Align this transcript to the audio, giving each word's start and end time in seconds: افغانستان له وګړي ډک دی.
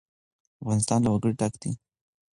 افغانستان 0.61 0.99
له 1.03 1.09
وګړي 1.11 1.33
ډک 1.39 1.53
دی. 1.61 1.71